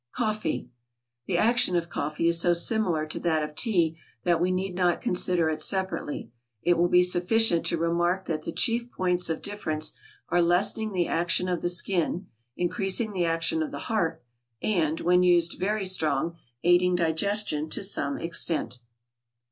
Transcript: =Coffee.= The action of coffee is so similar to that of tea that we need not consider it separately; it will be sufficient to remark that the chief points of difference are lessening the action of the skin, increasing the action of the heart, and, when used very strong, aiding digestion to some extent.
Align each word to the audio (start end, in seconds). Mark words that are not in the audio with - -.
=Coffee.= 0.13 0.71
The 1.27 1.37
action 1.37 1.75
of 1.75 1.87
coffee 1.87 2.27
is 2.27 2.41
so 2.41 2.53
similar 2.53 3.05
to 3.05 3.19
that 3.19 3.43
of 3.43 3.53
tea 3.53 3.99
that 4.23 4.41
we 4.41 4.49
need 4.49 4.73
not 4.73 4.99
consider 4.99 5.47
it 5.47 5.61
separately; 5.61 6.31
it 6.63 6.75
will 6.75 6.87
be 6.89 7.03
sufficient 7.03 7.67
to 7.67 7.77
remark 7.77 8.25
that 8.25 8.41
the 8.41 8.51
chief 8.51 8.89
points 8.91 9.29
of 9.29 9.43
difference 9.43 9.93
are 10.29 10.41
lessening 10.41 10.91
the 10.91 11.07
action 11.07 11.47
of 11.47 11.61
the 11.61 11.69
skin, 11.69 12.25
increasing 12.57 13.13
the 13.13 13.25
action 13.25 13.61
of 13.61 13.69
the 13.69 13.77
heart, 13.93 14.23
and, 14.59 15.01
when 15.01 15.21
used 15.21 15.59
very 15.59 15.85
strong, 15.85 16.35
aiding 16.63 16.95
digestion 16.95 17.69
to 17.69 17.83
some 17.83 18.17
extent. 18.17 18.79